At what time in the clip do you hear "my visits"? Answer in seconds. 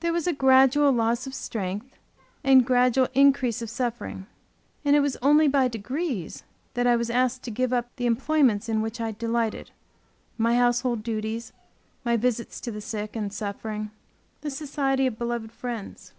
12.06-12.58